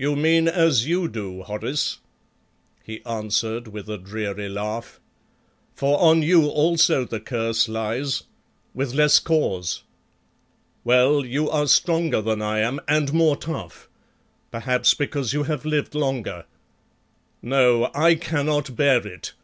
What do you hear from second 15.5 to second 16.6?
lived longer.